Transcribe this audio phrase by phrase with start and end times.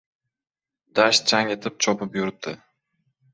[0.99, 2.55] Dasht changitib chopib yuribdi!